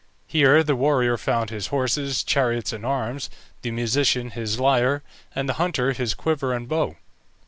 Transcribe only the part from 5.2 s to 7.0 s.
and the hunter his quiver and bow.